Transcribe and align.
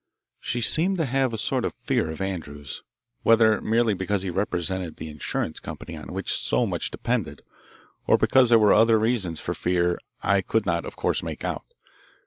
She 0.39 0.61
seemed 0.61 0.97
to 0.97 1.05
have 1.05 1.31
a 1.31 1.37
sort 1.37 1.63
of 1.63 1.75
fear 1.75 2.09
of 2.09 2.21
Andrews, 2.21 2.81
whether 3.21 3.61
merely 3.61 3.93
because 3.93 4.23
he 4.23 4.31
represented 4.31 4.95
the 4.95 5.11
insurance 5.11 5.59
company 5.59 5.95
on 5.95 6.11
which 6.11 6.33
so 6.33 6.65
much 6.65 6.89
depended 6.89 7.43
or 8.07 8.17
because 8.17 8.49
there 8.49 8.57
were 8.57 8.73
other 8.73 8.97
reasons 8.97 9.39
for 9.39 9.53
fear, 9.53 9.99
I 10.23 10.41
could 10.41 10.65
not, 10.65 10.85
of 10.85 10.95
course, 10.95 11.21
make 11.21 11.43
out. 11.43 11.67